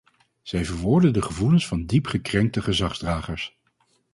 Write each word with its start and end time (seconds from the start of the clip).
Zij 0.41 0.65
verwoorden 0.65 1.13
de 1.13 1.21
gevoelens 1.21 1.67
van 1.67 1.85
diep 1.85 2.05
gekrenkte 2.07 2.61
gezagsdragers. 2.61 3.59